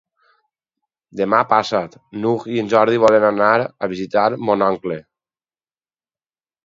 [1.19, 4.99] Demà passat n'Hug i en Jordi volen anar a visitar mon oncle.